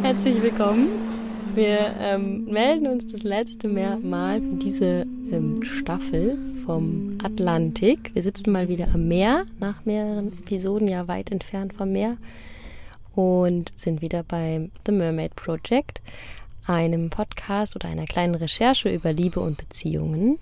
[0.01, 0.87] Herzlich willkommen.
[1.53, 8.11] Wir ähm, melden uns das letzte Mal für diese ähm, Staffel vom Atlantik.
[8.13, 12.17] Wir sitzen mal wieder am Meer, nach mehreren Episoden ja weit entfernt vom Meer
[13.15, 16.01] und sind wieder beim The Mermaid Project,
[16.67, 20.37] einem Podcast oder einer kleinen Recherche über Liebe und Beziehungen.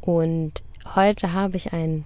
[0.00, 0.62] Und
[0.94, 2.04] heute habe ich einen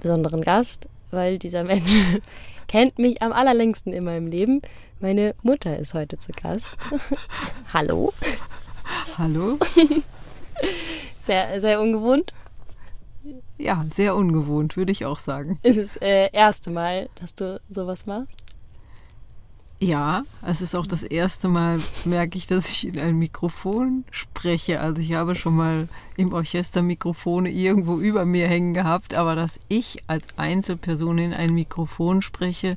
[0.00, 1.90] besonderen Gast, weil dieser Mensch
[2.68, 4.62] kennt mich am allerlängsten in meinem Leben.
[5.00, 6.76] Meine Mutter ist heute zu Gast.
[7.72, 8.12] Hallo.
[9.16, 9.58] Hallo.
[11.22, 12.32] Sehr, sehr ungewohnt.
[13.58, 15.58] Ja, sehr ungewohnt, würde ich auch sagen.
[15.62, 18.36] Ist es das äh, erste Mal, dass du sowas machst?
[19.80, 24.80] Ja, es ist auch das erste Mal, merke ich, dass ich in ein Mikrofon spreche.
[24.80, 29.60] Also ich habe schon mal im Orchester Mikrofone irgendwo über mir hängen gehabt, aber dass
[29.68, 32.76] ich als Einzelperson in ein Mikrofon spreche,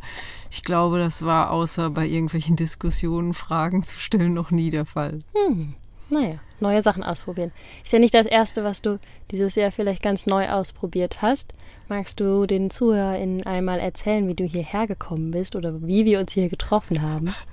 [0.52, 5.24] ich glaube, das war außer bei irgendwelchen Diskussionen, Fragen zu stellen, noch nie der Fall.
[5.34, 5.74] Hm.
[6.12, 7.52] Naja, neue Sachen ausprobieren.
[7.84, 9.00] Ist ja nicht das erste, was du
[9.32, 11.54] dieses Jahr vielleicht ganz neu ausprobiert hast.
[11.88, 16.34] Magst du den ZuhörerInnen einmal erzählen, wie du hierher gekommen bist oder wie wir uns
[16.34, 17.34] hier getroffen haben?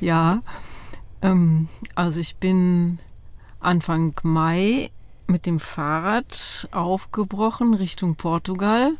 [0.00, 0.40] Ja,
[1.22, 2.98] ähm, also ich bin
[3.60, 4.90] Anfang Mai
[5.28, 8.94] mit dem Fahrrad aufgebrochen Richtung Portugal.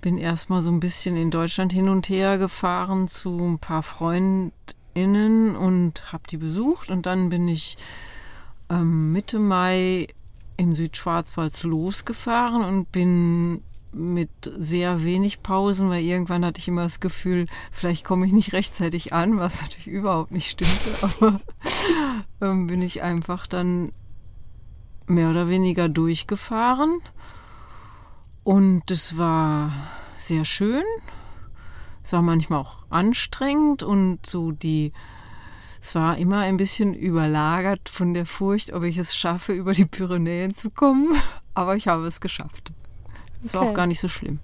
[0.00, 4.52] Bin erstmal so ein bisschen in Deutschland hin und her gefahren zu ein paar Freunden
[5.02, 7.76] innen und habe die besucht und dann bin ich
[8.70, 10.08] ähm, Mitte Mai
[10.56, 17.00] im Südschwarzwald losgefahren und bin mit sehr wenig Pausen, weil irgendwann hatte ich immer das
[17.00, 21.40] Gefühl, vielleicht komme ich nicht rechtzeitig an, was natürlich überhaupt nicht stimmte, aber
[22.40, 23.92] ähm, bin ich einfach dann
[25.06, 27.00] mehr oder weniger durchgefahren
[28.44, 29.72] und es war
[30.18, 30.84] sehr schön.
[32.08, 34.94] Es war manchmal auch anstrengend und so die,
[35.82, 39.84] es war immer ein bisschen überlagert von der Furcht, ob ich es schaffe, über die
[39.84, 41.14] Pyrenäen zu kommen.
[41.52, 42.72] Aber ich habe es geschafft.
[43.42, 43.58] Es okay.
[43.58, 44.38] war auch gar nicht so schlimm.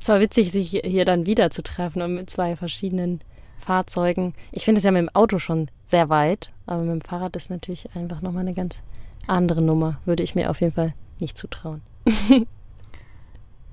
[0.00, 3.20] Es war witzig, sich hier dann wieder zu treffen und mit zwei verschiedenen
[3.58, 4.32] Fahrzeugen.
[4.50, 7.50] Ich finde es ja mit dem Auto schon sehr weit, aber mit dem Fahrrad ist
[7.50, 8.80] natürlich einfach nochmal eine ganz
[9.26, 10.00] andere Nummer.
[10.06, 11.82] Würde ich mir auf jeden Fall nicht zutrauen.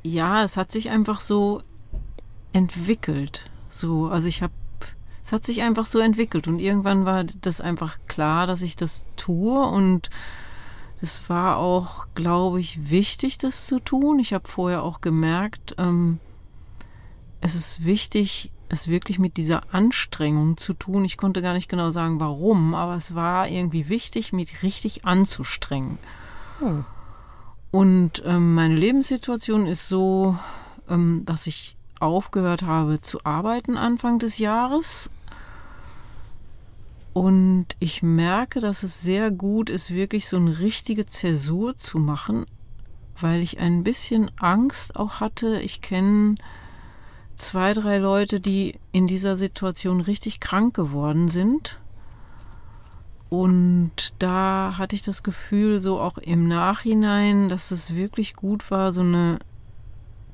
[0.04, 1.62] ja, es hat sich einfach so
[2.56, 3.50] entwickelt.
[3.70, 4.54] So, also ich habe,
[5.24, 9.04] es hat sich einfach so entwickelt und irgendwann war das einfach klar, dass ich das
[9.16, 10.10] tue und
[11.02, 14.20] es war auch, glaube ich, wichtig, das zu tun.
[14.20, 16.20] Ich habe vorher auch gemerkt, ähm,
[17.42, 21.06] es ist wichtig, es wirklich mit dieser Anstrengung zu tun.
[21.06, 26.00] Ich konnte gar nicht genau sagen, warum, aber es war irgendwie wichtig, mich richtig anzustrengen.
[26.60, 26.86] Hm.
[27.72, 30.38] Und ähm, meine Lebenssituation ist so,
[30.90, 31.75] ähm, dass ich
[32.06, 35.10] aufgehört habe zu arbeiten Anfang des Jahres.
[37.14, 42.46] Und ich merke, dass es sehr gut ist, wirklich so eine richtige Zäsur zu machen,
[43.20, 45.62] weil ich ein bisschen Angst auch hatte.
[45.62, 46.36] Ich kenne
[47.36, 51.80] zwei, drei Leute, die in dieser Situation richtig krank geworden sind.
[53.30, 58.94] Und da hatte ich das Gefühl, so auch im Nachhinein, dass es wirklich gut war,
[58.94, 59.40] so eine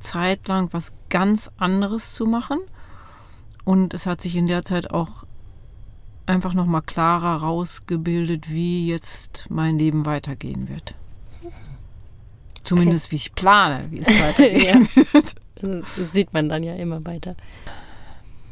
[0.01, 2.59] Zeit lang was ganz anderes zu machen.
[3.63, 5.25] Und es hat sich in der Zeit auch
[6.25, 10.95] einfach nochmal klarer rausgebildet, wie jetzt mein Leben weitergehen wird.
[12.63, 13.11] Zumindest okay.
[13.11, 15.35] wie ich plane, wie es weitergehen wird.
[15.55, 17.35] Das sieht man dann ja immer weiter.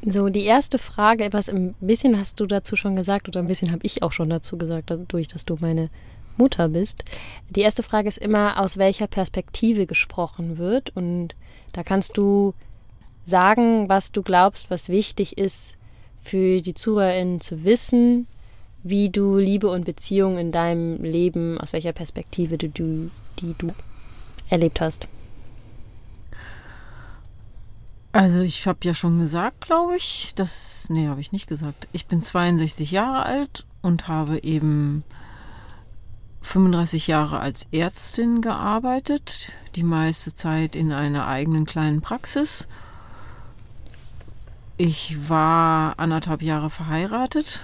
[0.05, 3.71] So, die erste Frage, etwas ein bisschen hast du dazu schon gesagt oder ein bisschen
[3.71, 5.89] habe ich auch schon dazu gesagt, dadurch, dass du meine
[6.39, 7.03] Mutter bist.
[7.49, 10.95] Die erste Frage ist immer, aus welcher Perspektive gesprochen wird.
[10.95, 11.35] Und
[11.73, 12.55] da kannst du
[13.25, 15.75] sagen, was du glaubst, was wichtig ist
[16.21, 18.27] für die ZuhörerInnen zu wissen,
[18.83, 22.69] wie du Liebe und Beziehung in deinem Leben, aus welcher Perspektive du,
[23.39, 23.73] die du
[24.49, 25.07] erlebt hast.
[28.11, 31.87] Also ich habe ja schon gesagt, glaube ich, dass, nee, habe ich nicht gesagt.
[31.91, 35.03] Ich bin 62 Jahre alt und habe eben
[36.49, 42.67] 35 Jahre als Ärztin gearbeitet, die meiste Zeit in einer eigenen kleinen Praxis.
[44.75, 47.61] Ich war anderthalb Jahre verheiratet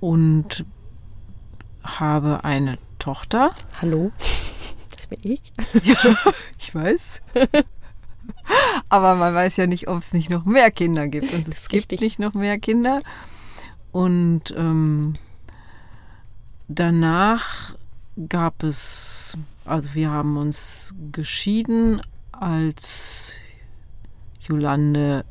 [0.00, 0.64] und
[1.82, 3.50] habe eine Tochter.
[3.82, 4.10] Hallo,
[4.96, 5.42] das bin ich.
[5.82, 6.16] ja,
[6.58, 7.20] ich weiß.
[8.88, 11.34] Aber man weiß ja nicht, ob es nicht noch mehr Kinder gibt.
[11.34, 12.00] Und es gibt richtig.
[12.00, 13.02] nicht noch mehr Kinder.
[13.92, 15.16] Und ähm,
[16.68, 17.74] danach
[18.28, 22.00] gab es, also wir haben uns geschieden,
[22.32, 23.34] als
[24.40, 25.24] Jolande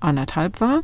[0.00, 0.82] anderthalb war.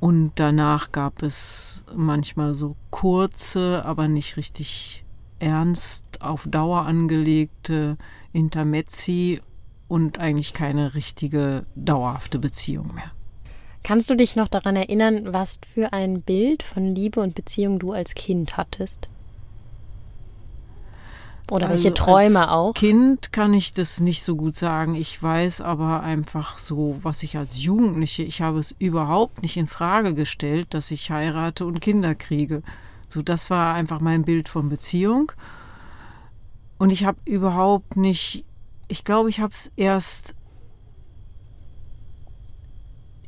[0.00, 5.04] Und danach gab es manchmal so kurze, aber nicht richtig
[5.40, 7.96] ernst auf Dauer angelegte
[8.32, 9.40] Intermezzi
[9.88, 13.10] und eigentlich keine richtige dauerhafte Beziehung mehr.
[13.82, 17.92] Kannst du dich noch daran erinnern, was für ein Bild von Liebe und Beziehung du
[17.92, 19.08] als Kind hattest?
[21.50, 22.74] Oder welche also Träume als auch?
[22.74, 24.94] Kind kann ich das nicht so gut sagen.
[24.94, 29.66] Ich weiß aber einfach so, was ich als Jugendliche, ich habe es überhaupt nicht in
[29.66, 32.62] Frage gestellt, dass ich heirate und Kinder kriege.
[33.08, 35.32] So, das war einfach mein Bild von Beziehung.
[36.76, 38.44] Und ich habe überhaupt nicht,
[38.88, 40.34] ich glaube, ich habe es erst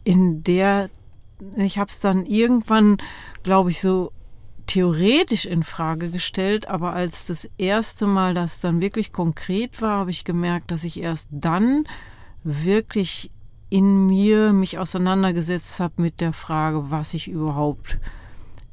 [0.05, 0.91] in der,
[1.57, 2.99] ich habe es dann irgendwann,
[3.43, 4.13] glaube ich, so
[4.67, 10.11] theoretisch in Frage gestellt, aber als das erste Mal das dann wirklich konkret war, habe
[10.11, 11.85] ich gemerkt, dass ich erst dann
[12.45, 13.31] wirklich
[13.69, 17.99] in mir mich auseinandergesetzt habe mit der Frage, was ich überhaupt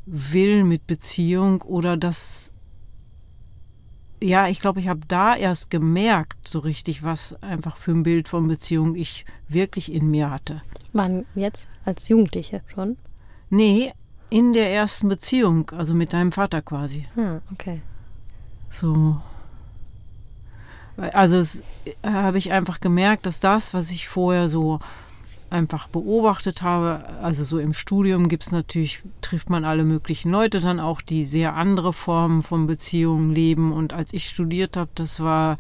[0.06, 2.52] will mit Beziehung oder das
[4.22, 8.28] ja, ich glaube, ich habe da erst gemerkt, so richtig, was einfach für ein Bild
[8.28, 10.62] von Beziehung ich wirklich in mir hatte.
[10.94, 11.68] Wann jetzt?
[11.86, 12.98] Als Jugendliche schon?
[13.50, 13.94] Nee,
[14.30, 17.08] in der ersten Beziehung, also mit deinem Vater quasi.
[17.16, 17.82] Hm, okay.
[18.70, 19.22] So.
[20.98, 24.80] Also äh, habe ich einfach gemerkt, dass das, was ich vorher so
[25.50, 30.60] einfach beobachtet habe, also so im Studium gibt es natürlich, trifft man alle möglichen Leute
[30.60, 33.72] dann auch, die sehr andere Formen von Beziehungen leben.
[33.72, 35.58] Und als ich studiert habe, das war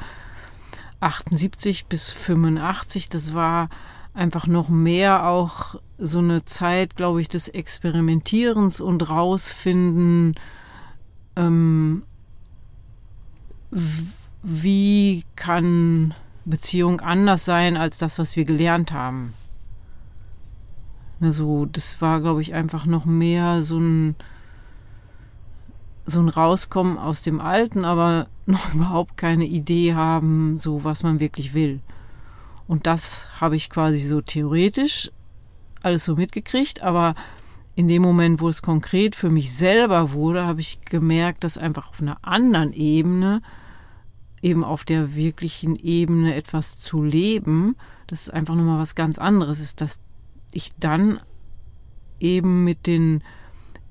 [0.99, 3.69] 78 bis 85, das war
[4.13, 10.35] einfach noch mehr auch so eine Zeit, glaube ich, des Experimentierens und rausfinden,
[11.35, 12.03] ähm,
[14.43, 16.13] wie kann
[16.45, 19.33] Beziehung anders sein als das, was wir gelernt haben.
[21.19, 24.15] Also das war, glaube ich, einfach noch mehr so ein
[26.09, 31.19] so ein Rauskommen aus dem Alten, aber noch überhaupt keine Idee haben, so was man
[31.19, 31.81] wirklich will.
[32.67, 35.11] Und das habe ich quasi so theoretisch
[35.81, 37.15] alles so mitgekriegt, aber
[37.75, 41.89] in dem Moment, wo es konkret für mich selber wurde, habe ich gemerkt, dass einfach
[41.89, 43.41] auf einer anderen Ebene,
[44.41, 47.75] eben auf der wirklichen Ebene etwas zu leben,
[48.07, 49.99] das ist einfach nochmal was ganz anderes ist, dass
[50.53, 51.19] ich dann
[52.19, 53.23] eben mit den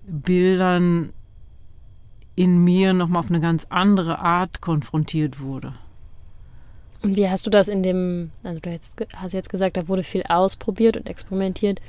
[0.06, 1.12] Bildern
[2.34, 5.74] in mir nochmal auf eine ganz andere Art konfrontiert wurde.
[7.02, 8.78] Und wie hast du das in dem, also du
[9.16, 11.80] hast jetzt gesagt, da wurde viel ausprobiert und experimentiert.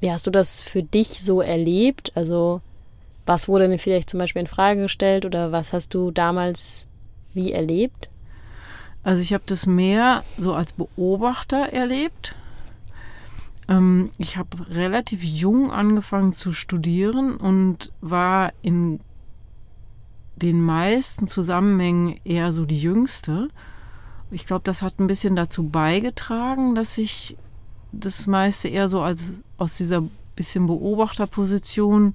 [0.00, 2.12] Wie hast du das für dich so erlebt?
[2.14, 2.60] Also
[3.26, 6.86] was wurde denn vielleicht zum Beispiel in Frage gestellt oder was hast du damals
[7.34, 8.08] wie erlebt?
[9.02, 12.34] Also ich habe das mehr so als Beobachter erlebt.
[13.70, 19.00] Ähm, ich habe relativ jung angefangen zu studieren und war in
[20.36, 23.48] den meisten Zusammenhängen eher so die Jüngste.
[24.30, 27.36] Ich glaube, das hat ein bisschen dazu beigetragen, dass ich
[27.92, 30.02] das meiste eher so als aus dieser
[30.36, 32.14] bisschen Beobachterposition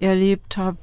[0.00, 0.78] erlebt habe.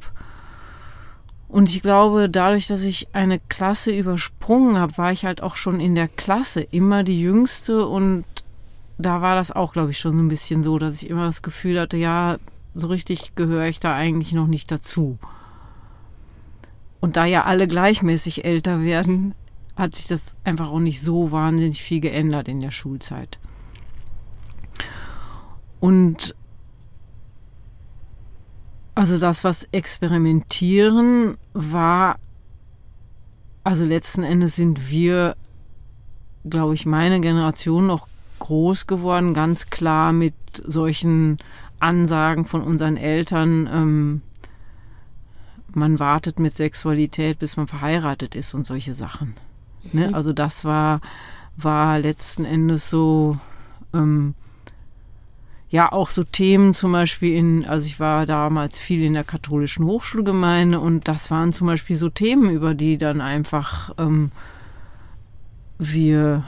[1.47, 5.79] Und ich glaube, dadurch, dass ich eine Klasse übersprungen habe, war ich halt auch schon
[5.79, 8.23] in der Klasse immer die Jüngste und
[8.99, 11.41] da war das auch, glaube ich, schon so ein bisschen so, dass ich immer das
[11.41, 12.37] Gefühl hatte, ja,
[12.73, 15.17] so richtig gehöre ich da eigentlich noch nicht dazu.
[16.99, 19.33] Und da ja alle gleichmäßig älter werden,
[19.77, 23.39] hat sich das einfach auch nicht so wahnsinnig viel geändert in der Schulzeit.
[25.79, 26.35] Und
[28.95, 32.19] also das, was experimentieren war,
[33.63, 35.37] also letzten Endes sind wir,
[36.43, 38.08] glaube ich, meine Generation noch
[38.39, 41.37] groß geworden, ganz klar mit solchen
[41.79, 44.21] Ansagen von unseren Eltern, ähm,
[45.73, 49.35] man wartet mit Sexualität, bis man verheiratet ist und solche Sachen.
[49.93, 50.07] Ne?
[50.07, 50.15] Mhm.
[50.15, 51.01] Also das war,
[51.57, 53.37] war letzten Endes so,
[53.93, 54.33] ähm,
[55.69, 59.85] ja, auch so Themen zum Beispiel in, also ich war damals viel in der katholischen
[59.85, 64.31] Hochschulgemeinde und das waren zum Beispiel so Themen, über die dann einfach ähm,
[65.77, 66.43] wir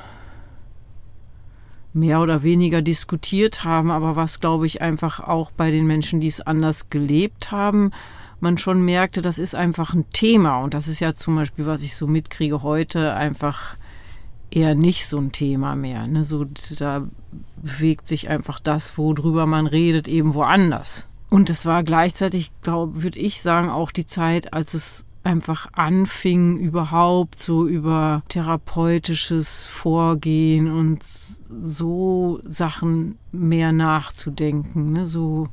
[1.94, 6.28] mehr oder weniger diskutiert haben, aber was, glaube ich, einfach auch bei den Menschen, die
[6.28, 7.92] es anders gelebt haben,
[8.40, 10.60] man schon merkte, das ist einfach ein Thema.
[10.60, 13.78] Und das ist ja zum Beispiel, was ich so mitkriege heute, einfach
[14.50, 16.08] eher nicht so ein Thema mehr.
[16.08, 16.24] Ne?
[16.24, 16.46] So,
[16.78, 17.08] da
[17.62, 21.08] bewegt sich einfach das, worüber man redet, eben woanders.
[21.30, 26.58] Und es war gleichzeitig, glaube würde ich sagen, auch die Zeit, als es einfach anfing,
[26.58, 34.94] überhaupt so über therapeutisches Vorgehen und so Sachen mehr nachzudenken.
[34.94, 35.06] Ne?
[35.06, 35.48] So,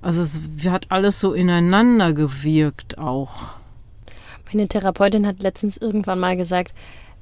[0.00, 3.42] also es hat alles so ineinander gewirkt auch.
[4.52, 6.74] Meine Therapeutin hat letztens irgendwann mal gesagt,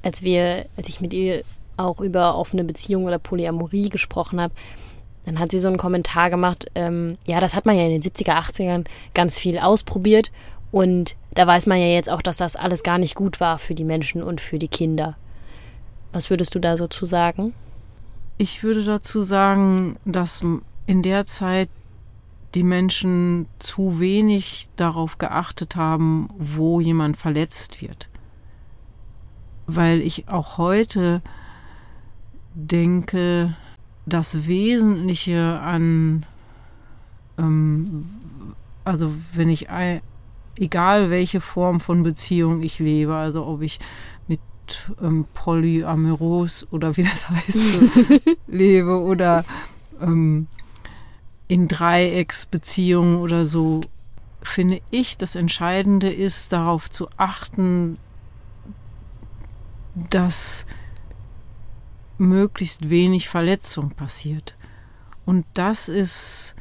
[0.02, 1.42] als wir, als ich mit ihr
[1.76, 4.54] auch über offene Beziehungen oder Polyamorie gesprochen habe,
[5.26, 8.00] dann hat sie so einen Kommentar gemacht, ähm, ja, das hat man ja in den
[8.00, 10.30] 70er, 80ern ganz viel ausprobiert
[10.70, 13.74] und da weiß man ja jetzt auch, dass das alles gar nicht gut war für
[13.74, 15.16] die Menschen und für die Kinder.
[16.12, 17.54] Was würdest du da so zu sagen?
[18.38, 20.44] Ich würde dazu sagen, dass
[20.86, 21.68] in der Zeit
[22.54, 28.08] die Menschen zu wenig darauf geachtet haben, wo jemand verletzt wird.
[29.66, 31.20] Weil ich auch heute
[32.54, 33.54] denke,
[34.06, 36.24] das Wesentliche an,
[37.36, 38.06] ähm,
[38.84, 39.68] also wenn ich
[40.60, 43.78] egal welche Form von Beziehung ich lebe, also ob ich
[44.26, 44.40] mit
[45.00, 47.58] ähm, Polyamoros oder wie das heißt
[48.46, 49.44] lebe oder
[50.00, 50.48] ähm,
[51.48, 53.80] in Dreiecksbeziehungen oder so,
[54.42, 57.96] finde ich, das Entscheidende ist, darauf zu achten,
[60.10, 60.66] dass
[62.18, 64.56] möglichst wenig Verletzung passiert.
[65.24, 66.54] Und das ist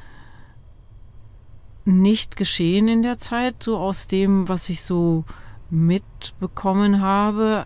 [1.88, 5.24] nicht geschehen in der Zeit, so aus dem, was ich so
[5.70, 7.66] mitbekommen habe.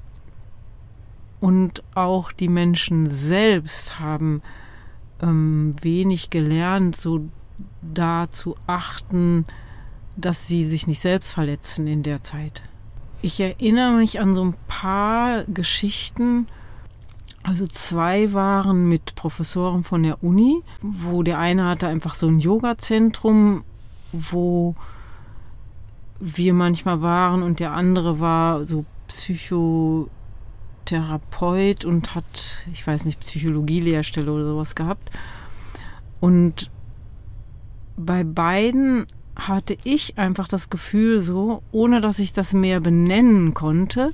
[1.39, 4.43] Und auch die Menschen selbst haben
[5.21, 7.21] ähm, wenig gelernt, so
[7.81, 9.45] da zu achten,
[10.15, 12.61] dass sie sich nicht selbst verletzen in der Zeit.
[13.23, 16.47] Ich erinnere mich an so ein paar Geschichten,
[17.43, 22.39] also zwei waren mit Professoren von der Uni, wo der eine hatte einfach so ein
[22.39, 23.63] Yoga-Zentrum
[24.11, 24.75] wo
[26.19, 34.31] wir manchmal waren und der andere war so Psychotherapeut und hat, ich weiß nicht, Psychologie-Lehrstelle
[34.31, 35.17] oder sowas gehabt.
[36.19, 36.69] Und
[37.97, 44.11] bei beiden hatte ich einfach das Gefühl so, ohne dass ich das mehr benennen konnte,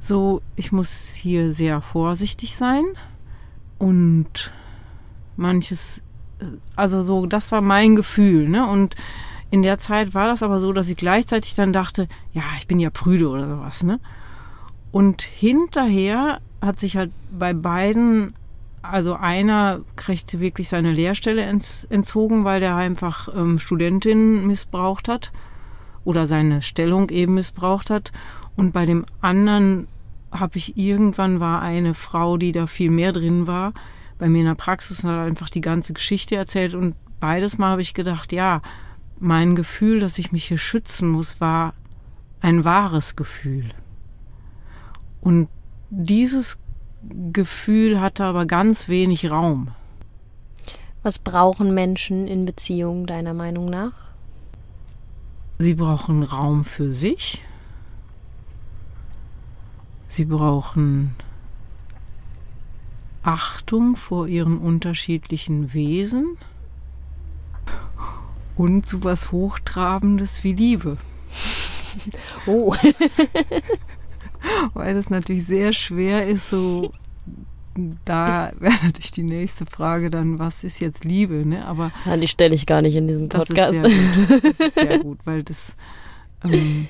[0.00, 2.84] so, ich muss hier sehr vorsichtig sein
[3.78, 4.52] und
[5.36, 6.02] manches
[6.76, 8.66] also so, das war mein Gefühl, ne?
[8.66, 8.94] Und
[9.50, 12.80] in der Zeit war das aber so, dass ich gleichzeitig dann dachte, ja, ich bin
[12.80, 14.00] ja prüde oder sowas, ne?
[14.90, 18.32] Und hinterher hat sich halt bei beiden,
[18.82, 25.32] also einer kriegte wirklich seine Lehrstelle entzogen, weil der einfach ähm, Studentinnen missbraucht hat
[26.04, 28.12] oder seine Stellung eben missbraucht hat.
[28.56, 29.88] Und bei dem anderen
[30.30, 33.72] habe ich irgendwann war eine Frau, die da viel mehr drin war,
[34.18, 36.74] bei mir in der Praxis und hat einfach die ganze Geschichte erzählt.
[36.74, 38.62] Und beides Mal habe ich gedacht, ja,
[39.18, 41.74] mein Gefühl, dass ich mich hier schützen muss, war
[42.40, 43.70] ein wahres Gefühl.
[45.20, 45.48] Und
[45.90, 46.58] dieses
[47.32, 49.68] Gefühl hatte aber ganz wenig Raum.
[51.02, 53.92] Was brauchen Menschen in Beziehungen deiner Meinung nach?
[55.58, 57.44] Sie brauchen Raum für sich.
[60.08, 61.14] Sie brauchen
[63.24, 66.36] Achtung vor ihren unterschiedlichen Wesen
[68.56, 70.96] und so was Hochtrabendes wie Liebe.
[72.46, 72.74] Oh.
[74.74, 76.90] Weil es natürlich sehr schwer ist, so
[78.04, 81.64] da wäre natürlich die nächste Frage dann, was ist jetzt Liebe, ne?
[81.66, 83.78] Aber ja, die stelle ich gar nicht in diesem Podcast.
[83.78, 85.76] Das ist sehr gut, das ist sehr gut weil das
[86.44, 86.86] ähm,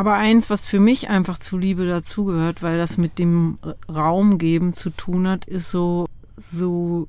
[0.00, 4.72] Aber eins, was für mich einfach zu Liebe dazugehört, weil das mit dem Raum geben
[4.72, 6.06] zu tun hat, ist so,
[6.38, 7.06] so,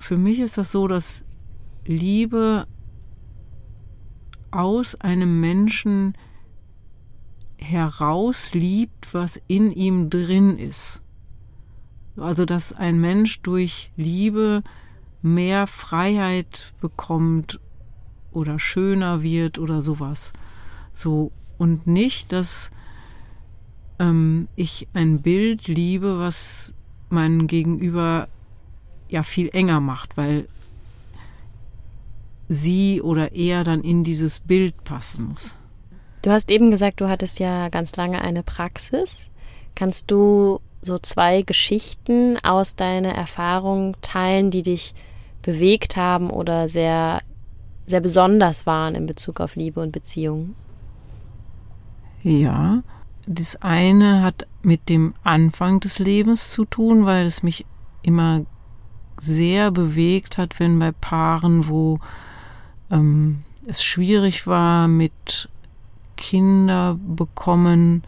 [0.00, 1.22] für mich ist das so, dass
[1.86, 2.66] Liebe
[4.50, 6.18] aus einem Menschen
[7.56, 11.02] herausliebt, was in ihm drin ist.
[12.16, 14.64] Also, dass ein Mensch durch Liebe
[15.22, 17.60] mehr Freiheit bekommt
[18.32, 20.32] oder schöner wird oder sowas.
[20.92, 22.70] So, und nicht, dass
[23.98, 26.74] ähm, ich ein Bild liebe, was
[27.10, 28.28] mein Gegenüber
[29.08, 30.48] ja viel enger macht, weil
[32.48, 35.58] sie oder er dann in dieses Bild passen muss.
[36.22, 39.28] Du hast eben gesagt, du hattest ja ganz lange eine Praxis.
[39.74, 44.94] Kannst du so zwei Geschichten aus deiner Erfahrung teilen, die dich
[45.42, 47.20] bewegt haben oder sehr,
[47.86, 50.54] sehr besonders waren in Bezug auf Liebe und Beziehungen?
[52.24, 52.82] Ja,
[53.26, 57.66] das eine hat mit dem Anfang des Lebens zu tun, weil es mich
[58.02, 58.46] immer
[59.20, 62.00] sehr bewegt hat, wenn bei Paaren, wo
[62.90, 65.50] ähm, es schwierig war mit
[66.16, 68.04] Kinder bekommen,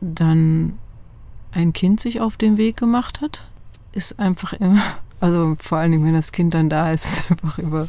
[0.00, 0.76] dann
[1.52, 3.44] ein Kind sich auf den Weg gemacht hat,
[3.92, 4.82] ist einfach immer,
[5.20, 7.86] also vor allen Dingen, wenn das Kind dann da ist, einfach über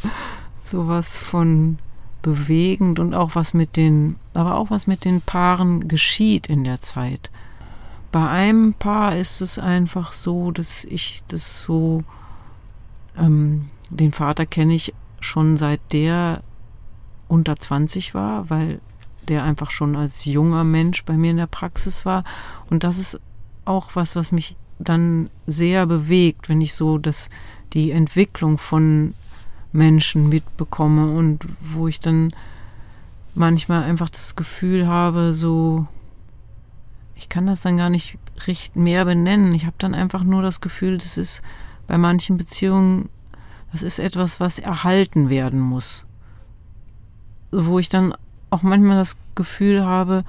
[0.62, 1.79] sowas von
[2.21, 6.81] bewegend und auch was mit den, aber auch was mit den Paaren geschieht in der
[6.81, 7.29] Zeit.
[8.11, 12.03] Bei einem Paar ist es einfach so, dass ich das so,
[13.17, 16.41] ähm, den Vater kenne ich schon seit der
[17.27, 18.79] unter 20 war, weil
[19.27, 22.23] der einfach schon als junger Mensch bei mir in der Praxis war.
[22.69, 23.19] Und das ist
[23.65, 27.29] auch was, was mich dann sehr bewegt, wenn ich so das,
[27.73, 29.13] die Entwicklung von
[29.71, 32.33] Menschen mitbekomme und wo ich dann
[33.35, 35.88] manchmal einfach das Gefühl habe, so,
[37.15, 38.17] ich kann das dann gar nicht
[38.75, 39.53] mehr benennen.
[39.53, 41.41] Ich habe dann einfach nur das Gefühl, das ist
[41.88, 43.09] bei manchen Beziehungen,
[43.71, 46.05] das ist etwas, was erhalten werden muss.
[47.51, 48.15] Wo ich dann
[48.49, 50.23] auch manchmal das Gefühl habe,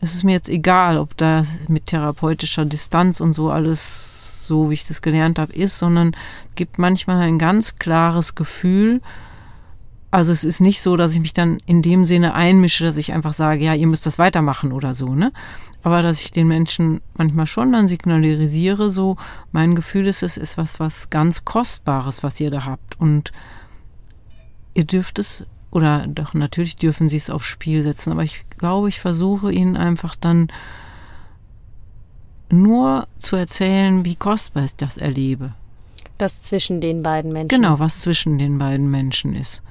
[0.00, 4.74] es ist mir jetzt egal, ob da mit therapeutischer Distanz und so alles so, wie
[4.74, 6.16] ich das gelernt habe, ist, sondern
[6.56, 9.00] gibt manchmal ein ganz klares Gefühl.
[10.10, 13.12] Also es ist nicht so, dass ich mich dann in dem Sinne einmische, dass ich
[13.12, 15.32] einfach sage, ja, ihr müsst das weitermachen oder so, ne?
[15.82, 19.16] Aber dass ich den Menschen manchmal schon dann signalisiere, so,
[19.52, 22.98] mein Gefühl ist, es ist was, was ganz Kostbares, was ihr da habt.
[22.98, 23.32] Und
[24.74, 28.88] ihr dürft es, oder doch natürlich dürfen sie es aufs Spiel setzen, aber ich glaube,
[28.88, 30.48] ich versuche ihnen einfach dann
[32.50, 35.54] nur zu erzählen, wie kostbar ich das erlebe.
[36.18, 37.48] Das zwischen den beiden Menschen.
[37.48, 39.62] Genau, was zwischen den beiden Menschen ist.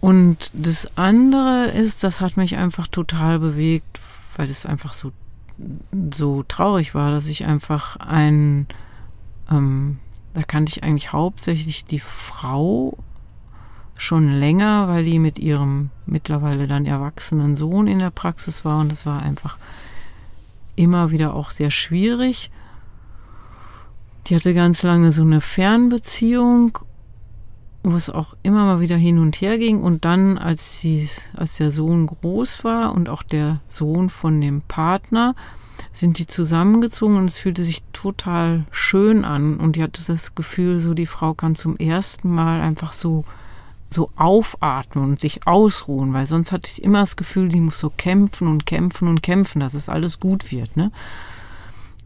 [0.00, 4.00] Und das andere ist, das hat mich einfach total bewegt,
[4.36, 5.12] weil es einfach so,
[6.12, 8.66] so traurig war, dass ich einfach ein,
[9.48, 10.00] ähm,
[10.34, 12.98] da kannte ich eigentlich hauptsächlich die Frau
[14.02, 18.90] schon länger, weil die mit ihrem mittlerweile dann erwachsenen Sohn in der Praxis war und
[18.90, 19.58] das war einfach
[20.74, 22.50] immer wieder auch sehr schwierig.
[24.26, 26.78] Die hatte ganz lange so eine Fernbeziehung,
[27.84, 29.82] wo es auch immer mal wieder hin und her ging.
[29.82, 34.62] Und dann, als, sie, als der Sohn groß war und auch der Sohn von dem
[34.62, 35.34] Partner,
[35.92, 39.58] sind die zusammengezogen und es fühlte sich total schön an.
[39.58, 43.24] Und die hatte das Gefühl, so die Frau kann zum ersten Mal einfach so
[43.92, 47.90] so aufatmen und sich ausruhen, weil sonst hatte ich immer das Gefühl, die muss so
[47.90, 50.76] kämpfen und kämpfen und kämpfen, dass es alles gut wird.
[50.76, 50.90] Ne?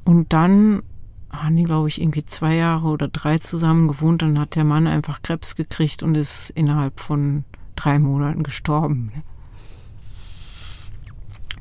[0.04, 0.82] Und dann
[1.30, 4.22] haben die, glaube ich, irgendwie zwei Jahre oder drei zusammen gewohnt.
[4.22, 7.44] Dann hat der Mann einfach Krebs gekriegt und ist innerhalb von
[7.74, 9.12] drei Monaten gestorben.
[9.14, 9.22] Ne?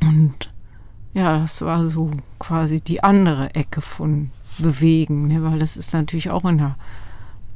[0.08, 0.54] Und
[1.14, 5.44] ja, das war so quasi die andere Ecke von Bewegen, ne?
[5.44, 6.76] weil das ist natürlich auch in der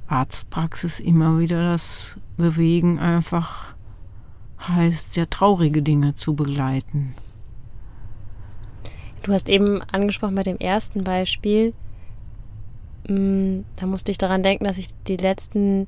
[0.10, 3.76] Arztpraxis immer wieder das Bewegen einfach
[4.60, 7.16] heißt, sehr traurige Dinge zu begleiten.
[9.24, 11.74] Du hast eben angesprochen bei dem ersten Beispiel,
[13.08, 15.88] mm, da musste ich daran denken, dass ich die letzten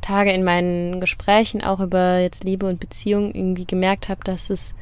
[0.00, 4.74] Tage in meinen Gesprächen auch über jetzt Liebe und Beziehung irgendwie gemerkt habe, dass es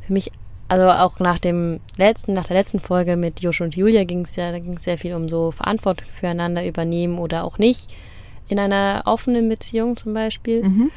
[0.00, 0.32] für mich,
[0.68, 4.36] also auch nach dem letzten, nach der letzten Folge mit Josh und Julia ging es
[4.36, 7.90] ja, da ging es sehr viel um so Verantwortung füreinander übernehmen oder auch nicht
[8.48, 10.64] in einer offenen Beziehung zum Beispiel.
[10.64, 10.90] Mhm.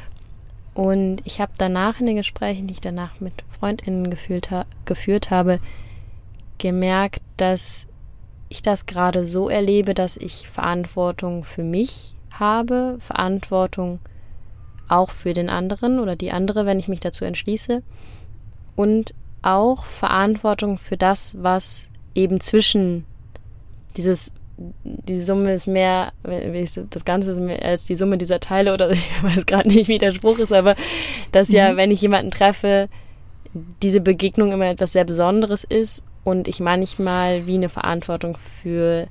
[0.74, 5.30] Und ich habe danach in den Gesprächen, die ich danach mit Freundinnen geführt, ha geführt
[5.30, 5.58] habe,
[6.58, 7.86] gemerkt, dass
[8.48, 14.00] ich das gerade so erlebe, dass ich Verantwortung für mich habe, Verantwortung
[14.88, 17.82] auch für den anderen oder die andere, wenn ich mich dazu entschließe
[18.76, 23.04] und auch Verantwortung für das, was eben zwischen
[23.96, 24.32] dieses
[24.82, 26.12] die Summe ist mehr,
[26.90, 29.98] das Ganze ist mehr als die Summe dieser Teile oder ich weiß gerade nicht, wie
[29.98, 30.74] der Spruch ist, aber
[31.32, 31.54] dass mhm.
[31.54, 32.88] ja, wenn ich jemanden treffe,
[33.82, 39.06] diese Begegnung immer etwas sehr Besonderes ist und ich manchmal wie eine Verantwortung für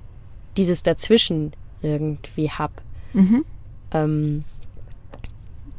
[0.58, 2.74] dieses Dazwischen irgendwie habe.
[3.14, 3.46] Mhm.
[3.92, 4.44] Ähm,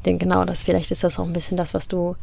[0.05, 2.17] denn genau das, vielleicht ist das auch ein bisschen das, was du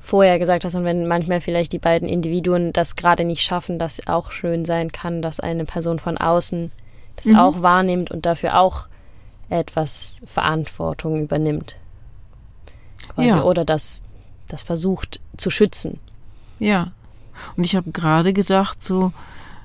[0.00, 4.06] vorher gesagt hast und wenn manchmal vielleicht die beiden Individuen das gerade nicht schaffen, dass
[4.06, 6.72] auch schön sein kann, dass eine Person von außen
[7.22, 7.38] das mhm.
[7.38, 8.86] auch wahrnimmt und dafür auch
[9.48, 11.76] etwas Verantwortung übernimmt.
[13.14, 13.42] Quasi, ja.
[13.42, 14.04] Oder das,
[14.48, 15.98] das versucht zu schützen.
[16.58, 16.92] Ja.
[17.56, 19.12] Und ich habe gerade gedacht, so,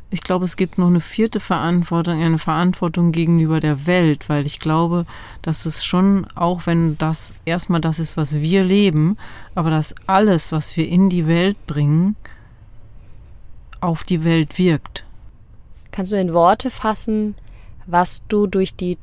[0.10, 4.60] ich glaube, es gibt noch eine vierte Verantwortung, eine Verantwortung gegenüber der Welt, weil ich
[4.60, 5.06] glaube,
[5.42, 9.18] dass es schon, auch wenn das erstmal das ist, was wir leben,
[9.54, 12.16] aber dass alles, was wir in die Welt bringen,
[13.82, 15.04] auf die Welt wirkt.
[15.92, 17.36] Kannst du in Worte fassen,
[17.88, 18.98] was du durch die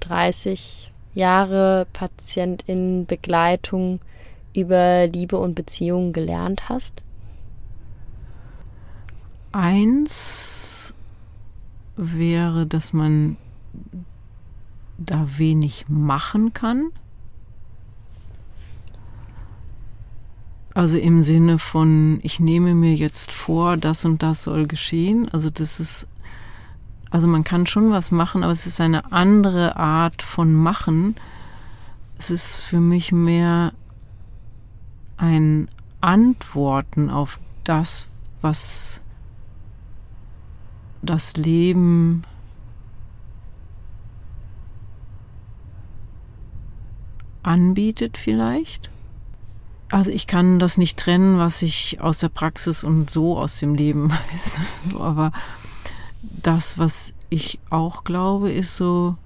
[0.00, 4.00] 30 Jahre Patientin-Begleitung
[4.54, 7.02] über Liebe und Beziehungen gelernt hast?
[9.52, 10.92] Eins
[11.96, 13.36] wäre, dass man
[14.98, 16.90] da wenig machen kann.
[20.74, 25.28] Also im Sinne von, ich nehme mir jetzt vor, das und das soll geschehen.
[25.30, 26.06] Also das ist,
[27.12, 31.14] also man kann schon was machen, aber es ist eine andere Art von Machen.
[32.18, 33.74] Es ist für mich mehr
[35.18, 35.68] ein
[36.00, 38.06] Antworten auf das,
[38.40, 39.02] was
[41.02, 42.24] das Leben
[47.42, 48.90] anbietet vielleicht.
[49.90, 53.74] Also ich kann das nicht trennen, was ich aus der Praxis und so aus dem
[53.74, 54.56] Leben weiß.
[54.98, 55.30] Aber
[56.42, 59.16] das, was ich auch glaube, ist so,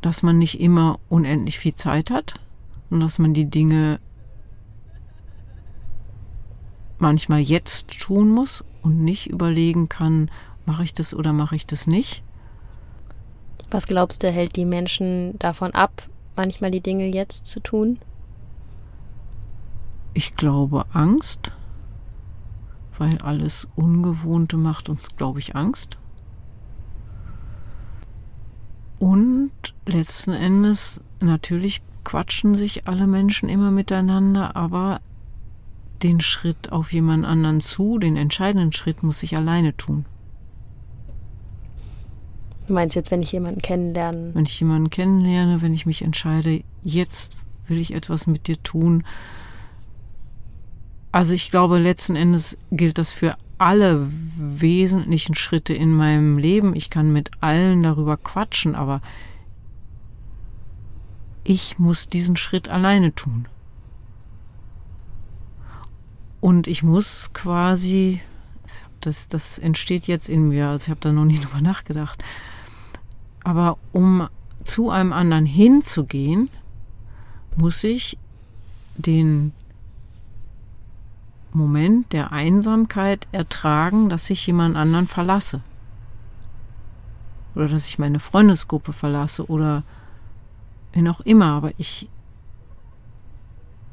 [0.00, 2.40] dass man nicht immer unendlich viel Zeit hat
[2.90, 4.00] und dass man die Dinge
[6.98, 10.30] manchmal jetzt tun muss und nicht überlegen kann,
[10.66, 12.22] mache ich das oder mache ich das nicht.
[13.70, 17.98] Was glaubst du, hält die Menschen davon ab, manchmal die Dinge jetzt zu tun?
[20.14, 21.52] Ich glaube Angst,
[22.98, 25.98] weil alles Ungewohnte macht uns, glaube ich, Angst.
[28.98, 29.52] Und
[29.86, 35.00] letzten Endes, natürlich quatschen sich alle Menschen immer miteinander, aber
[36.02, 40.04] den Schritt auf jemand anderen zu, den entscheidenden Schritt muss ich alleine tun.
[42.66, 44.34] Du meinst jetzt, wenn ich jemanden kennenlerne?
[44.34, 49.04] Wenn ich jemanden kennenlerne, wenn ich mich entscheide, jetzt will ich etwas mit dir tun.
[51.10, 56.76] Also ich glaube, letzten Endes gilt das für alle wesentlichen Schritte in meinem Leben.
[56.76, 59.00] Ich kann mit allen darüber quatschen, aber
[61.44, 63.48] ich muss diesen Schritt alleine tun.
[66.40, 68.20] Und ich muss quasi,
[69.00, 72.22] das, das entsteht jetzt in mir, also ich habe da noch nie drüber nachgedacht,
[73.42, 74.28] aber um
[74.62, 76.50] zu einem anderen hinzugehen,
[77.56, 78.18] muss ich
[78.96, 79.52] den
[81.52, 85.60] Moment der Einsamkeit ertragen, dass ich jemand anderen verlasse.
[87.54, 89.82] Oder dass ich meine Freundesgruppe verlasse oder
[90.92, 91.46] wen auch immer.
[91.46, 92.08] Aber ich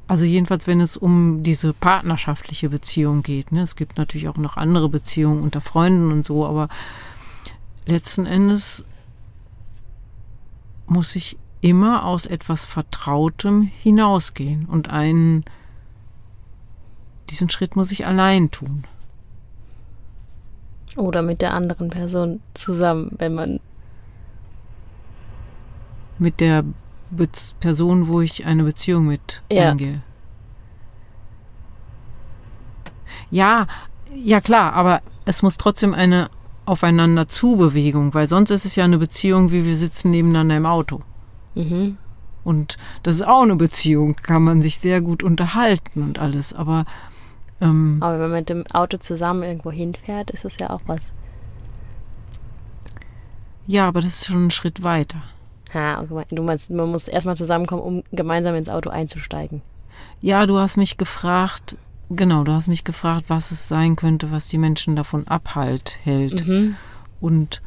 [0.07, 3.51] also jedenfalls, wenn es um diese partnerschaftliche Beziehung geht.
[3.51, 3.61] Ne?
[3.61, 6.69] Es gibt natürlich auch noch andere Beziehungen unter Freunden und so, aber
[7.87, 8.85] letzten Endes
[10.85, 15.43] muss ich immer aus etwas Vertrautem hinausgehen und einen,
[17.29, 18.85] diesen Schritt muss ich allein tun.
[20.95, 23.59] Oder mit der anderen Person zusammen, wenn man.
[26.17, 26.63] Mit der
[27.09, 27.27] Be
[27.59, 29.71] Person, wo ich eine Beziehung mit ja.
[29.71, 30.01] eingehe.
[33.29, 33.67] Ja,
[34.13, 36.29] ja klar, aber es muss trotzdem eine
[36.65, 41.01] aufeinander Zubewegung, weil sonst ist es ja eine Beziehung, wie wir sitzen nebeneinander im Auto.
[41.53, 41.97] Mhm.
[42.43, 46.85] Und das ist auch eine Beziehung, kann man sich sehr gut unterhalten und alles, aber.
[47.61, 51.01] Ähm, aber wenn man mit dem Auto zusammen irgendwo hinfährt, ist es ja auch was.
[53.67, 55.23] Ja, aber das ist schon ein Schritt weiter.
[55.73, 59.61] Ha, du meinst, man muss erstmal zusammenkommen, um gemeinsam ins Auto einzusteigen.
[60.21, 61.77] Ja, du hast mich gefragt,
[62.09, 66.47] genau, du hast mich gefragt, was es sein könnte, was die Menschen davon abhalt hält.
[66.47, 66.75] Mhm.
[67.19, 67.61] Und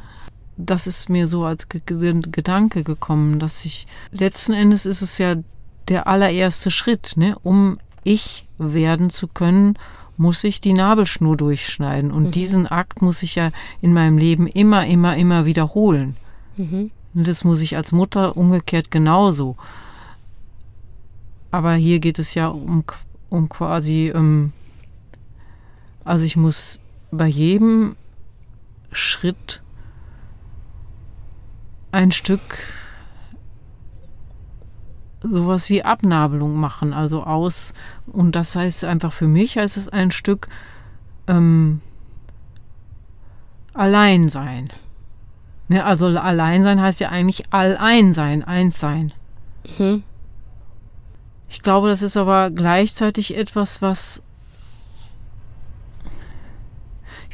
[0.57, 5.37] das ist mir so als G Gedanke gekommen, dass ich letzten Endes ist es ja
[5.89, 7.37] der allererste Schritt, ne?
[7.43, 9.75] um ich werden zu können,
[10.17, 12.11] muss ich die Nabelschnur durchschneiden.
[12.11, 12.31] Und mhm.
[12.33, 16.17] diesen Akt muss ich ja in meinem Leben immer, immer, immer wiederholen.
[16.57, 16.91] Mhm.
[17.15, 19.57] Und das muss ich als Mutter umgekehrt genauso.
[21.51, 22.85] Aber hier geht es ja um,
[23.29, 24.53] um quasi, ähm,
[26.05, 27.97] also ich muss bei jedem
[28.91, 29.63] Schritt
[31.93, 32.59] ein Stück
[35.23, 37.73] sowas wie Abnabelung machen, also aus,
[38.07, 40.49] und das heißt einfach für mich heißt es ein Stück
[41.27, 41.81] ähm,
[43.75, 44.71] allein sein.
[45.69, 49.13] Ne, also allein sein heißt ja eigentlich allein sein, eins sein.
[49.79, 50.03] Mhm.
[51.51, 54.23] Ich glaube, das ist aber gleichzeitig etwas, was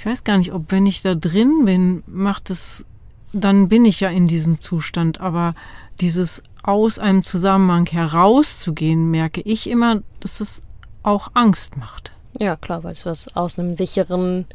[0.05, 2.85] ich weiß gar nicht, ob wenn ich da drin bin, macht es,
[3.33, 5.55] dann bin ich ja in diesem Zustand, aber
[5.99, 10.63] dieses aus einem Zusammenhang herauszugehen, merke ich immer, dass es
[11.03, 12.13] auch Angst macht.
[12.41, 14.47] Ja, klar, weil es was aus einem sicheren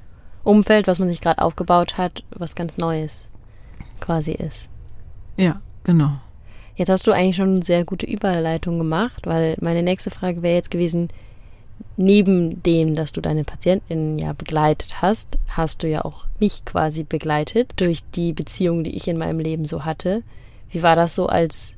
[0.44, 3.30] Umfeld, was man sich gerade aufgebaut hat, was ganz Neues
[4.00, 4.70] quasi ist.
[5.38, 6.12] Ja, genau.
[6.76, 10.56] Jetzt hast du eigentlich schon eine sehr gute Überleitung gemacht, weil meine nächste Frage wäre
[10.56, 11.10] jetzt gewesen,
[11.96, 17.04] neben dem, dass du deine Patientin ja begleitet hast, hast du ja auch mich quasi
[17.04, 20.24] begleitet durch die Beziehung, die ich in meinem Leben so hatte.
[20.72, 21.74] Wie war das so als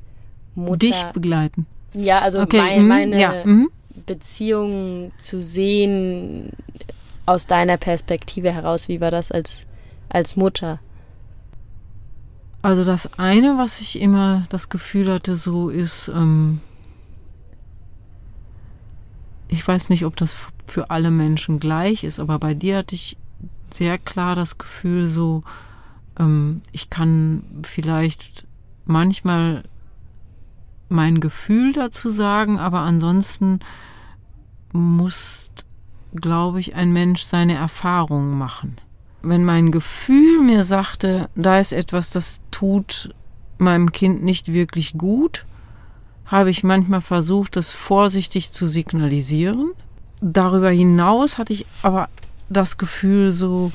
[0.54, 0.78] Mutter?
[0.78, 1.66] Dich begleiten.
[1.94, 3.70] Ja, also Okay, mein, mhm, meine ja, mhm.
[4.06, 6.50] Beziehung zu sehen
[7.26, 8.88] aus deiner Perspektive heraus.
[8.88, 9.66] Wie war das als,
[10.08, 10.80] als Mutter?
[12.62, 16.60] Also das eine, was ich immer das Gefühl hatte, so ist, ähm,
[19.48, 20.36] ich weiß nicht, ob das
[20.66, 23.16] für alle Menschen gleich ist, aber bei dir hatte ich
[23.70, 25.42] sehr klar das Gefühl, so,
[26.18, 28.46] ähm, ich kann vielleicht
[28.84, 29.64] manchmal
[30.92, 33.60] mein Gefühl dazu sagen, aber ansonsten
[34.72, 35.50] muss,
[36.14, 38.76] glaube ich, ein Mensch seine Erfahrungen machen.
[39.22, 43.14] Wenn mein Gefühl mir sagte, da ist etwas, das tut
[43.58, 45.46] meinem Kind nicht wirklich gut,
[46.26, 49.72] habe ich manchmal versucht, das vorsichtig zu signalisieren.
[50.20, 52.08] Darüber hinaus hatte ich aber
[52.48, 53.72] das Gefühl, so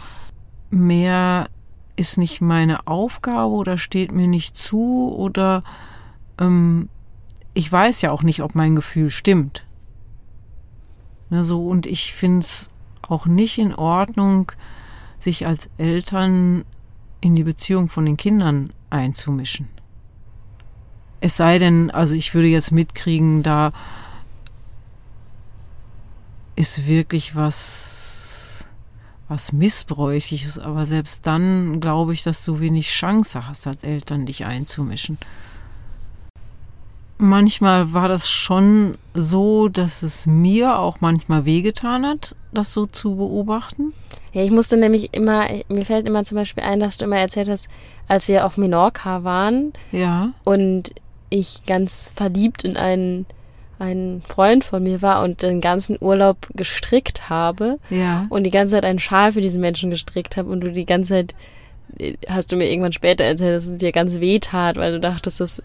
[0.70, 1.50] mehr
[1.96, 5.64] ist nicht meine Aufgabe oder steht mir nicht zu oder
[6.40, 6.90] ähm,
[7.58, 9.66] ich weiß ja auch nicht, ob mein Gefühl stimmt.
[11.32, 12.70] Ne, so, und ich finde es
[13.02, 14.52] auch nicht in Ordnung,
[15.18, 16.66] sich als Eltern
[17.20, 19.70] in die Beziehung von den Kindern einzumischen.
[21.20, 23.74] Es sei denn, also ich würde jetzt mitkriegen, da
[26.56, 28.66] ist wirklich was,
[29.28, 34.46] was Missbräuchliches, aber selbst dann glaube ich, dass du wenig Chance hast, als Eltern dich
[34.46, 35.18] einzumischen.
[37.20, 43.16] Manchmal war das schon so, dass es mir auch manchmal wehgetan hat, das so zu
[43.16, 43.94] beobachten.
[44.34, 47.50] Ja, ich musste nämlich immer, mir fällt immer zum Beispiel ein, dass du immer erzählt
[47.50, 47.70] hast,
[48.08, 50.94] als wir auf Menorca waren Ja, und
[51.30, 53.26] ich ganz verliebt in einen,
[53.80, 58.28] einen Freund von mir war und den ganzen Urlaub gestrickt habe ja.
[58.30, 61.14] und die ganze Zeit einen Schal für diesen Menschen gestrickt habe und du die ganze
[61.14, 61.36] Zeit,
[61.98, 65.00] äh, hast du mir irgendwann später erzählt, dass es dir ganz weh tat, weil du
[65.00, 65.62] dachtest, das,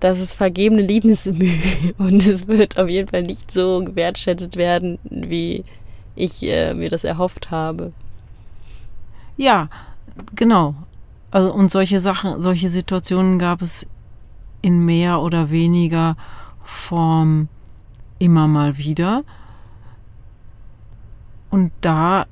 [0.00, 5.64] das ist vergebene Liebensmühe und es wird auf jeden Fall nicht so gewertschätzt werden, wie
[6.16, 7.92] ich äh, mir das erhofft habe.
[9.36, 9.68] Ja,
[10.34, 10.74] genau.
[11.30, 13.86] Also und solche Sachen, solche Situationen gab es
[14.62, 16.16] in mehr oder weniger
[16.62, 17.48] Form
[18.18, 19.24] immer mal wieder.
[21.50, 22.26] Und da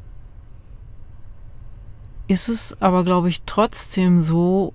[2.29, 4.75] ist es aber, glaube ich, trotzdem so,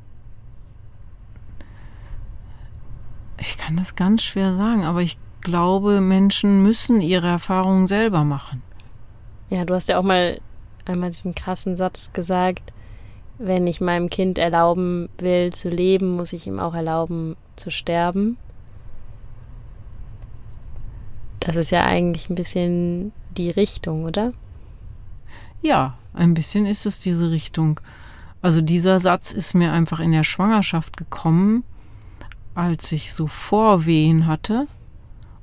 [3.37, 8.61] ich kann das ganz schwer sagen, aber ich glaube, Menschen müssen ihre Erfahrungen selber machen.
[9.49, 10.39] Ja, du hast ja auch mal
[10.85, 12.73] einmal diesen krassen Satz gesagt,
[13.37, 18.37] wenn ich meinem Kind erlauben will zu leben, muss ich ihm auch erlauben zu sterben.
[21.39, 24.33] Das ist ja eigentlich ein bisschen die Richtung, oder?
[25.61, 27.79] Ja, ein bisschen ist es diese Richtung.
[28.41, 31.63] Also dieser Satz ist mir einfach in der Schwangerschaft gekommen,
[32.55, 34.67] als ich so Vorwehen hatte.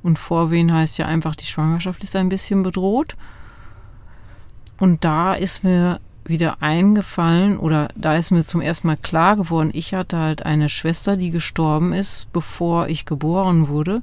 [0.03, 3.17] Und Vorwehen heißt ja einfach, die Schwangerschaft ist ein bisschen bedroht.
[4.79, 9.71] Und da ist mir wieder eingefallen oder da ist mir zum ersten Mal klar geworden,
[9.73, 14.03] ich hatte halt eine Schwester, die gestorben ist, bevor ich geboren wurde.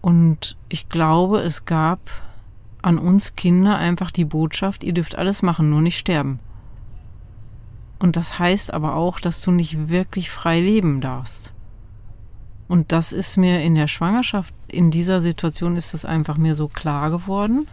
[0.00, 1.98] Und ich glaube, es gab
[2.82, 6.38] an uns Kinder einfach die Botschaft, ihr dürft alles machen, nur nicht sterben.
[7.98, 11.52] Und das heißt aber auch, dass du nicht wirklich frei leben darfst.
[12.70, 16.68] Und das ist mir in der Schwangerschaft, in dieser Situation ist es einfach mir so
[16.68, 17.66] klar geworden.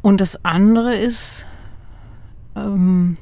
[0.00, 1.44] Und das andere ist,
[2.54, 3.16] ähm,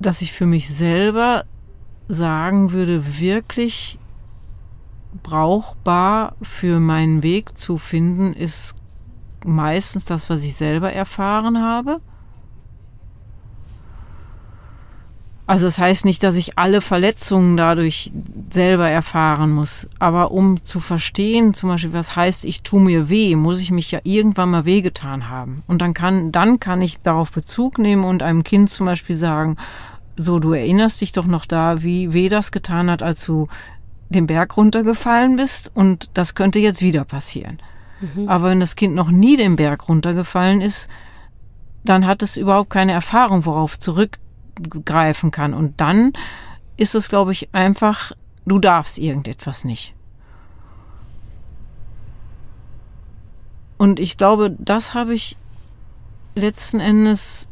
[0.00, 1.44] dass ich für mich selber
[2.08, 4.00] sagen würde, wirklich
[5.22, 8.74] brauchbar für meinen Weg zu finden, ist
[9.44, 12.00] meistens das, was ich selber erfahren habe.
[15.46, 18.12] Also das heißt nicht, dass ich alle Verletzungen dadurch
[18.50, 19.88] selber erfahren muss.
[19.98, 23.90] Aber um zu verstehen, zum Beispiel, was heißt, ich tue mir weh, muss ich mich
[23.90, 25.64] ja irgendwann mal wehgetan haben.
[25.66, 29.56] Und dann kann, dann kann ich darauf Bezug nehmen und einem Kind zum Beispiel sagen,
[30.16, 33.48] so, du erinnerst dich doch noch da, wie weh das getan hat, als du
[34.10, 37.58] den Berg runtergefallen bist und das könnte jetzt wieder passieren.
[38.00, 38.28] Mhm.
[38.28, 40.88] Aber wenn das Kind noch nie den Berg runtergefallen ist,
[41.84, 43.78] dann hat es überhaupt keine Erfahrung, worauf
[44.56, 45.54] zurückgreifen kann.
[45.54, 46.12] Und dann
[46.76, 48.12] ist es, glaube ich, einfach,
[48.46, 49.94] du darfst irgendetwas nicht.
[53.78, 55.36] Und ich glaube, das habe ich
[56.34, 57.48] letzten Endes,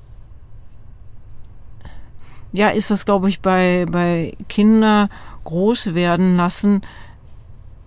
[2.52, 5.08] ja, ist das, glaube ich, bei, bei Kinder
[5.44, 6.82] groß werden lassen,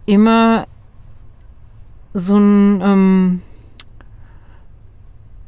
[0.05, 0.67] immer
[2.13, 3.41] so ein, ähm,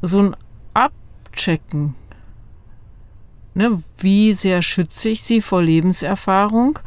[0.02, 0.36] so ein
[0.74, 1.94] Abchecken.
[3.56, 6.78] Ne, wie sehr schütze ich sie vor Lebenserfahrung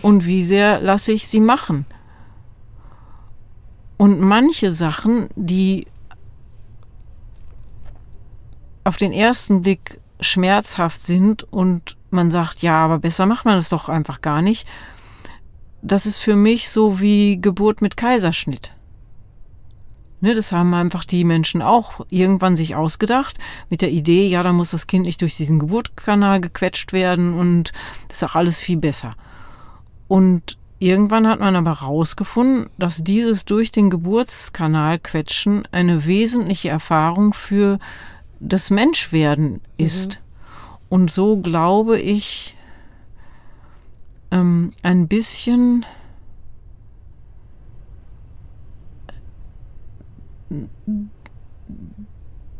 [0.00, 1.86] und wie sehr lasse ich sie machen.
[3.96, 5.88] Und manche Sachen, die
[8.84, 13.68] auf den ersten Blick schmerzhaft sind und man sagt, ja, aber besser macht man das
[13.68, 14.68] doch einfach gar nicht.
[15.82, 18.75] Das ist für mich so wie Geburt mit Kaiserschnitt.
[20.20, 23.36] Ne, das haben einfach die Menschen auch irgendwann sich ausgedacht
[23.68, 27.72] mit der Idee, ja, da muss das Kind nicht durch diesen Geburtskanal gequetscht werden und
[28.08, 29.14] das ist auch alles viel besser.
[30.08, 37.34] Und irgendwann hat man aber herausgefunden, dass dieses durch den Geburtskanal quetschen eine wesentliche Erfahrung
[37.34, 37.78] für
[38.40, 40.18] das Menschwerden ist.
[40.18, 40.24] Mhm.
[40.88, 42.56] Und so glaube ich
[44.30, 45.84] ähm, ein bisschen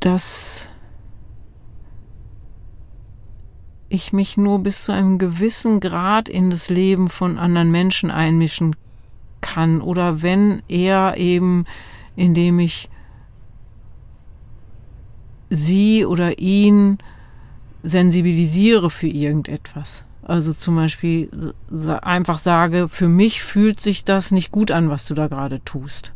[0.00, 0.68] dass
[3.88, 8.76] ich mich nur bis zu einem gewissen Grad in das Leben von anderen Menschen einmischen
[9.40, 11.66] kann oder wenn er eben,
[12.16, 12.88] indem ich
[15.50, 16.98] sie oder ihn
[17.84, 20.04] sensibilisiere für irgendetwas.
[20.22, 21.30] Also zum Beispiel
[22.00, 26.12] einfach sage, für mich fühlt sich das nicht gut an, was du da gerade tust.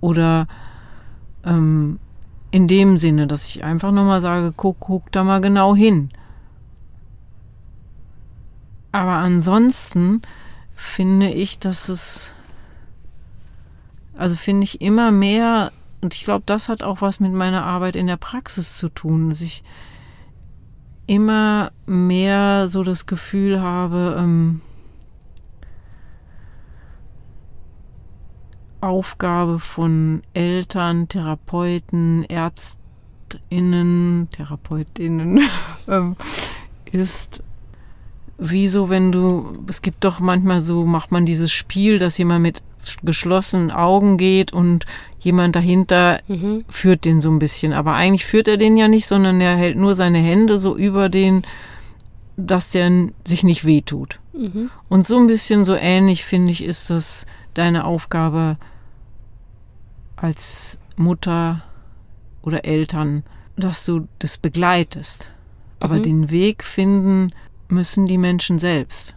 [0.00, 0.46] Oder
[1.44, 1.98] ähm,
[2.50, 6.08] in dem Sinne, dass ich einfach nochmal sage, guck, guck da mal genau hin.
[8.92, 10.22] Aber ansonsten
[10.74, 12.34] finde ich, dass es,
[14.16, 17.94] also finde ich immer mehr, und ich glaube, das hat auch was mit meiner Arbeit
[17.94, 19.62] in der Praxis zu tun, dass ich
[21.06, 24.60] immer mehr so das Gefühl habe, ähm,
[28.80, 35.40] Aufgabe von Eltern, Therapeuten, Ärztinnen, Therapeutinnen
[35.88, 36.16] ähm,
[36.90, 37.42] ist
[38.40, 42.42] wie so, wenn du, es gibt doch manchmal so, macht man dieses Spiel, dass jemand
[42.42, 42.62] mit
[43.02, 44.86] geschlossenen Augen geht und
[45.20, 46.64] jemand dahinter mhm.
[46.68, 47.74] führt den so ein bisschen.
[47.74, 51.10] Aber eigentlich führt er den ja nicht, sondern er hält nur seine Hände so über
[51.10, 51.42] den,
[52.38, 54.18] dass der sich nicht wehtut.
[54.32, 54.70] Mhm.
[54.88, 58.56] Und so ein bisschen so ähnlich, finde ich, ist das deine Aufgabe
[60.20, 61.62] als Mutter
[62.42, 63.24] oder Eltern,
[63.56, 65.30] dass du das begleitest.
[65.78, 66.02] Aber mhm.
[66.02, 67.32] den Weg finden
[67.68, 69.14] müssen die Menschen selbst.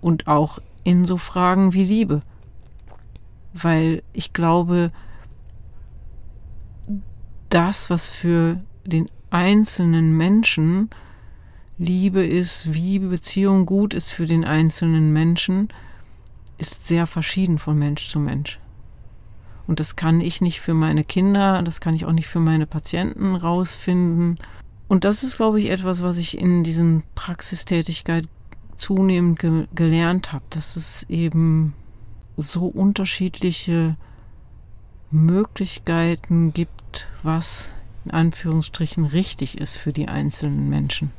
[0.00, 2.22] Und auch in so Fragen wie Liebe.
[3.52, 4.92] Weil ich glaube,
[7.50, 10.88] das, was für den einzelnen Menschen
[11.76, 15.68] Liebe ist, wie Beziehung gut ist für den einzelnen Menschen,
[16.58, 18.59] ist sehr verschieden von Mensch zu Mensch.
[19.70, 22.66] Und das kann ich nicht für meine Kinder, das kann ich auch nicht für meine
[22.66, 24.36] Patienten rausfinden.
[24.88, 28.26] Und das ist, glaube ich, etwas, was ich in diesen Praxistätigkeit
[28.74, 31.74] zunehmend ge gelernt habe, dass es eben
[32.36, 33.94] so unterschiedliche
[35.12, 37.70] Möglichkeiten gibt, was
[38.04, 41.12] in Anführungsstrichen richtig ist für die einzelnen Menschen.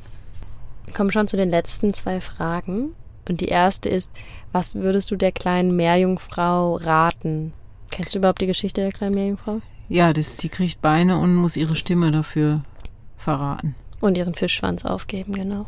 [0.84, 2.90] Wir kommen schon zu den letzten zwei Fragen.
[3.26, 4.10] Und die erste ist,
[4.52, 7.54] was würdest du der kleinen Meerjungfrau raten?
[7.92, 9.60] Kennst du überhaupt die Geschichte der kleinen Meerjungfrau?
[9.90, 12.64] Ja, das, die kriegt Beine und muss ihre Stimme dafür
[13.18, 13.74] verraten.
[14.00, 15.66] Und ihren Fischschwanz aufgeben, genau.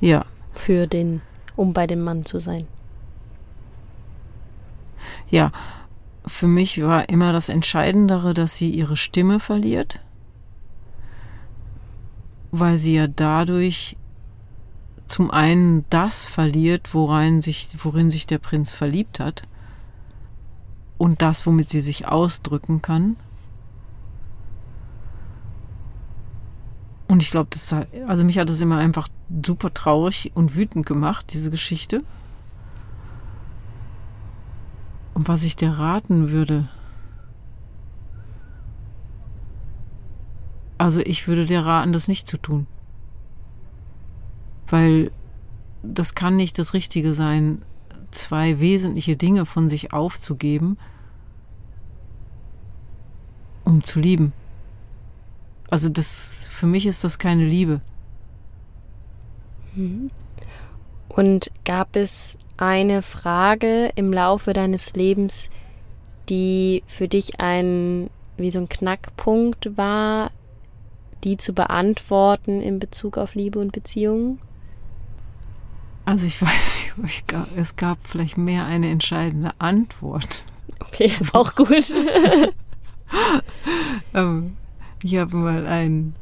[0.00, 0.26] Ja.
[0.52, 1.22] Für den,
[1.54, 2.66] um bei dem Mann zu sein.
[5.30, 5.52] Ja,
[6.26, 10.00] für mich war immer das Entscheidendere, dass sie ihre Stimme verliert,
[12.50, 13.96] weil sie ja dadurch
[15.06, 19.44] zum einen das verliert, worin sich, worin sich der Prinz verliebt hat
[20.98, 23.16] und das, womit sie sich ausdrücken kann.
[27.06, 27.74] Und ich glaube, das
[28.06, 29.08] also mich hat das immer einfach
[29.44, 32.02] super traurig und wütend gemacht, diese Geschichte.
[35.14, 36.68] Und was ich dir raten würde,
[40.76, 42.66] also ich würde dir raten, das nicht zu tun.
[44.68, 45.10] Weil
[45.82, 47.62] das kann nicht das Richtige sein,
[48.10, 50.78] zwei wesentliche Dinge von sich aufzugeben,
[53.64, 54.32] um zu lieben.
[55.70, 57.80] Also das für mich ist das keine Liebe.
[59.74, 60.10] Mhm.
[61.08, 65.50] Und gab es eine Frage im Laufe deines Lebens,
[66.28, 70.30] die für dich ein wie so ein Knackpunkt war,
[71.24, 74.38] die zu beantworten in Bezug auf Liebe und Beziehungen?
[76.08, 80.42] Also ich weiß nicht, es gab vielleicht mehr eine entscheidende Antwort.
[80.80, 81.92] Okay, auch gut.
[84.14, 84.56] ähm,
[85.02, 86.14] ich habe mal ein,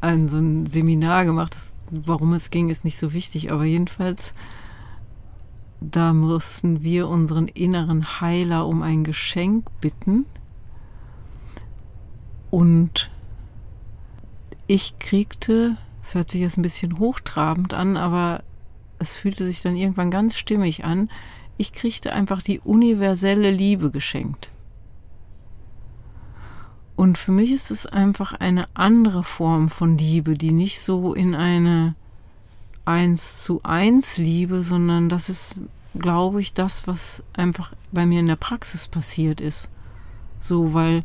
[0.00, 1.54] ein so ein Seminar gemacht.
[1.54, 4.32] Das, warum es ging, ist nicht so wichtig, aber jedenfalls
[5.82, 10.24] da mussten wir unseren inneren Heiler um ein Geschenk bitten.
[12.50, 13.10] Und
[14.66, 15.76] ich kriegte,
[16.10, 18.42] es hört sich jetzt ein bisschen hochtrabend an, aber
[18.98, 21.08] es fühlte sich dann irgendwann ganz stimmig an,
[21.56, 24.50] ich kriegte einfach die universelle Liebe geschenkt.
[26.96, 31.36] Und für mich ist es einfach eine andere Form von Liebe, die nicht so in
[31.36, 31.94] eine
[32.84, 35.54] eins zu eins Liebe, sondern das ist,
[35.96, 39.70] glaube ich, das, was einfach bei mir in der Praxis passiert ist.
[40.40, 41.04] So, weil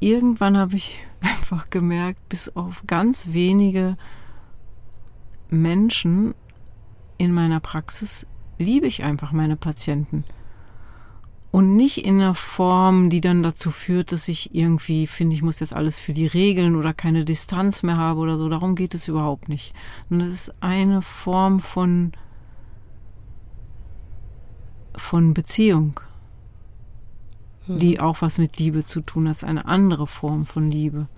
[0.00, 3.96] irgendwann habe ich einfach gemerkt, bis auf ganz wenige
[5.48, 6.34] Menschen
[7.18, 8.26] in meiner Praxis
[8.58, 10.24] liebe ich einfach meine Patienten
[11.56, 15.58] und nicht in einer Form, die dann dazu führt, dass ich irgendwie finde, ich muss
[15.58, 18.50] jetzt alles für die Regeln oder keine Distanz mehr habe oder so.
[18.50, 19.72] Darum geht es überhaupt nicht.
[20.10, 22.12] Und das ist eine Form von,
[24.94, 25.98] von Beziehung,
[27.64, 27.78] hm.
[27.78, 29.30] die auch was mit Liebe zu tun hat.
[29.30, 31.08] Das ist eine andere Form von Liebe.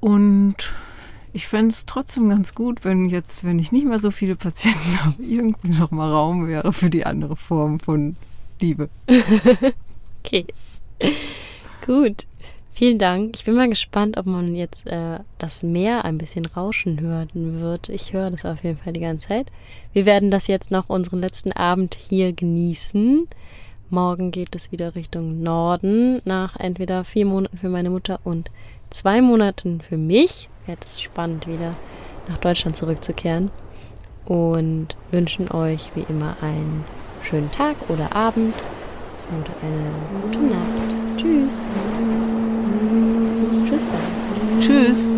[0.00, 0.56] Und
[1.32, 5.00] ich fände es trotzdem ganz gut, wenn jetzt, wenn ich nicht mehr so viele Patienten
[5.04, 8.16] habe, irgendwie noch mal Raum wäre für die andere Form von
[8.60, 8.88] Liebe.
[10.24, 10.46] okay.
[11.84, 12.26] Gut.
[12.72, 13.36] Vielen Dank.
[13.36, 17.88] Ich bin mal gespannt, ob man jetzt äh, das Meer ein bisschen rauschen hören wird.
[17.88, 19.46] Ich höre das auf jeden Fall die ganze Zeit.
[19.94, 23.28] Wir werden das jetzt noch unseren letzten Abend hier genießen.
[23.88, 28.50] Morgen geht es wieder Richtung Norden, nach entweder vier Monaten für meine Mutter und
[28.90, 31.74] zwei Monaten für mich wird es spannend, wieder
[32.28, 33.50] nach Deutschland zurückzukehren.
[34.24, 36.84] Und wünschen euch wie immer einen
[37.22, 38.54] schönen Tag oder Abend
[39.30, 39.90] oder eine
[40.22, 40.86] gute Nacht.
[41.16, 41.52] Tschüss.
[43.64, 44.60] Tschüss sagen.
[44.60, 45.10] Tschüss.